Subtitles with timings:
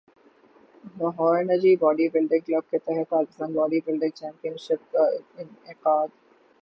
[0.97, 5.03] لاہور نجی body building club کے تحت Pakistan body building championship کا
[5.37, 6.07] انعقاد